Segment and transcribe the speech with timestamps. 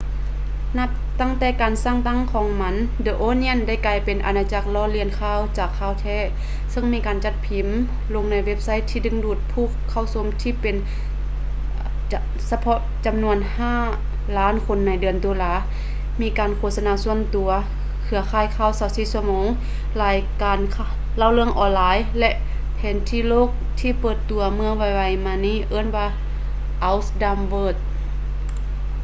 [0.79, 6.17] ນັບຕັ້ງແຕ່ການສ້າງຕັ້ງຂອງມັນ the onion ໄດ້ກາຍເປັນອານາຈັກລໍ້ລຽນຂ່າວຈາກຂ່າວແທ້
[6.71, 7.67] ເຊິ່ງມີການຈັດພິມ
[8.15, 10.75] ລົງໃນເວັບໄຊທີ່ດຶງດູດຜູ້ເຂົ້າຊົມທີ່ເປັນ
[12.49, 13.37] ສະເພາະຈຳນວນ
[14.01, 15.53] 5,000,000 ຄົນໃນເດືອນຕຸລາ
[16.21, 17.49] ມີການໂຄສະນາສ່ວນຕົວ
[18.03, 19.45] ເຄືອຂ່າຍຂ່າວ 24 ຊົ່ວໂມງ
[20.01, 20.59] ລາຍການ
[21.17, 22.31] ເລົ່າເລື່ອງອອນລາຍ ແລະ
[22.75, 23.49] ແຜນທີ່ໂລກ
[23.79, 26.07] ທີ່ເປີດຕົວເມື່ອໄວໆມານີ້ເອີ້ນວ່າ
[26.87, 27.77] our dumb world